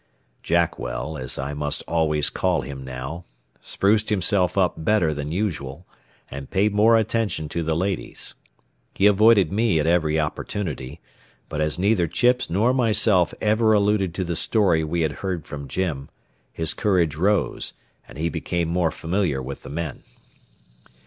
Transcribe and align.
Jackwell, 0.41 1.15
as 1.15 1.37
I 1.37 1.53
must 1.53 1.83
always 1.87 2.31
call 2.31 2.61
him 2.61 2.83
now, 2.83 3.23
spruced 3.59 4.09
himself 4.09 4.57
up 4.57 4.73
better 4.83 5.13
than 5.13 5.31
usual, 5.31 5.85
and 6.31 6.49
paid 6.49 6.73
more 6.73 6.97
attention 6.97 7.47
to 7.49 7.61
the 7.61 7.75
ladies. 7.75 8.33
He 8.95 9.05
avoided 9.05 9.51
me 9.51 9.79
at 9.79 9.85
every 9.85 10.19
opportunity; 10.19 11.01
but 11.49 11.61
as 11.61 11.77
neither 11.77 12.07
Chips 12.07 12.49
nor 12.49 12.73
myself 12.73 13.31
ever 13.41 13.73
alluded 13.73 14.15
to 14.15 14.23
the 14.23 14.35
story 14.35 14.83
we 14.83 15.01
had 15.01 15.11
heard 15.21 15.45
from 15.45 15.67
Jim, 15.67 16.09
his 16.51 16.73
courage 16.73 17.15
rose, 17.15 17.73
and 18.07 18.17
he 18.17 18.27
became 18.27 18.69
more 18.69 18.89
familiar 18.89 19.39
with 19.39 19.61
the 19.61 19.69
men. 19.69 20.01